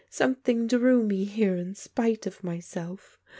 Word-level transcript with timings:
Something 0.09 0.65
drew 0.65 1.03
me 1.03 1.25
here 1.25 1.55
in 1.55 1.75
spite 1.75 2.25
of 2.25 2.43
myself. 2.43 3.19